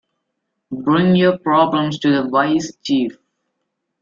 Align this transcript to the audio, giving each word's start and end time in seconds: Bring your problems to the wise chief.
Bring 0.71 1.15
your 1.15 1.37
problems 1.37 1.99
to 1.99 2.09
the 2.11 2.27
wise 2.27 2.75
chief. 2.81 3.19